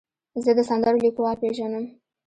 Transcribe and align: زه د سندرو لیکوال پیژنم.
زه 0.43 0.51
د 0.57 0.59
سندرو 0.69 1.03
لیکوال 1.05 1.35
پیژنم. 1.41 1.85